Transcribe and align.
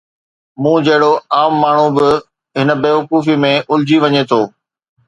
مون 0.61 0.77
جهڙو 0.85 1.11
عام 1.35 1.53
ماڻهو 1.61 1.85
به 1.97 2.07
هن 2.59 2.69
بيوقوفيءَ 2.83 3.41
۾ 3.47 3.51
الجھجي 3.73 3.97
وڃي 4.03 4.21
ٿو. 4.29 4.41